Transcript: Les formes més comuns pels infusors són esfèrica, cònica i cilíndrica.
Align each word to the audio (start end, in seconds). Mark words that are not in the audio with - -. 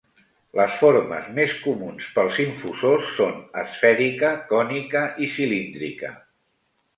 Les 0.59 0.75
formes 0.83 1.27
més 1.39 1.51
comuns 1.65 2.07
pels 2.15 2.39
infusors 2.45 3.11
són 3.19 3.37
esfèrica, 3.65 4.33
cònica 4.55 5.05
i 5.27 5.31
cilíndrica. 5.37 6.13